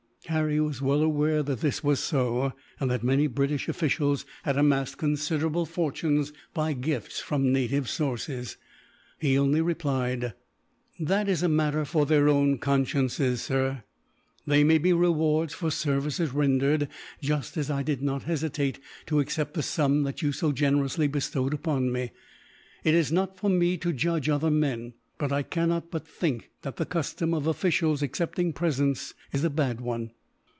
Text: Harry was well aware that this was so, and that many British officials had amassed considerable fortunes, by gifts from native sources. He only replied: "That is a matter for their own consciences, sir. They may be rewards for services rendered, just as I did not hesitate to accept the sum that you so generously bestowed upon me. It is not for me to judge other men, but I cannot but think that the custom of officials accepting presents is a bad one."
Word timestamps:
Harry 0.27 0.59
was 0.61 0.81
well 0.83 1.01
aware 1.01 1.41
that 1.43 1.59
this 1.61 1.83
was 1.83 1.99
so, 1.99 2.53
and 2.79 2.89
that 2.91 3.03
many 3.03 3.25
British 3.27 3.67
officials 3.67 4.23
had 4.43 4.55
amassed 4.55 4.97
considerable 4.99 5.65
fortunes, 5.65 6.31
by 6.53 6.71
gifts 6.73 7.19
from 7.19 7.51
native 7.51 7.89
sources. 7.89 8.55
He 9.19 9.37
only 9.37 9.59
replied: 9.61 10.33
"That 10.99 11.27
is 11.27 11.41
a 11.43 11.49
matter 11.49 11.83
for 11.85 12.05
their 12.05 12.29
own 12.29 12.59
consciences, 12.59 13.41
sir. 13.41 13.83
They 14.47 14.63
may 14.63 14.77
be 14.77 14.93
rewards 14.93 15.53
for 15.55 15.71
services 15.71 16.31
rendered, 16.31 16.87
just 17.19 17.57
as 17.57 17.69
I 17.71 17.81
did 17.83 18.01
not 18.03 18.23
hesitate 18.23 18.79
to 19.07 19.19
accept 19.19 19.55
the 19.55 19.63
sum 19.63 20.03
that 20.03 20.21
you 20.21 20.31
so 20.31 20.51
generously 20.53 21.07
bestowed 21.07 21.53
upon 21.53 21.91
me. 21.91 22.11
It 22.85 22.93
is 22.93 23.11
not 23.11 23.37
for 23.37 23.49
me 23.49 23.75
to 23.79 23.91
judge 23.91 24.29
other 24.29 24.51
men, 24.51 24.93
but 25.17 25.31
I 25.33 25.43
cannot 25.43 25.91
but 25.91 26.07
think 26.07 26.49
that 26.63 26.77
the 26.77 26.85
custom 26.85 27.31
of 27.33 27.45
officials 27.45 28.01
accepting 28.01 28.51
presents 28.53 29.13
is 29.33 29.43
a 29.43 29.49
bad 29.51 29.79
one." 29.81 30.09